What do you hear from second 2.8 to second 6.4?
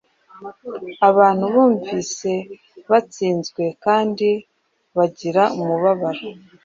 batsinzwe kandi bagira umubabaro.“